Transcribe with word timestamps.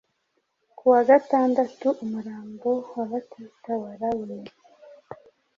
Ku 0.77 0.83
wa 0.93 1.01
gatandatu, 1.09 1.87
umurambo 2.03 2.69
wa 2.93 3.03
Baptite 3.11 3.71
warabonete 3.83 4.57